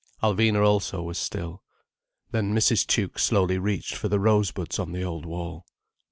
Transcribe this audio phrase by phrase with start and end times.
[0.23, 1.61] Alvina also was still.
[2.31, 2.87] Then Mrs.
[2.87, 5.67] Tuke slowly reached for the rose buds on the old wall.